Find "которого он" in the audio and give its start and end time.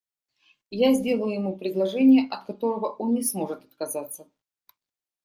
2.47-3.13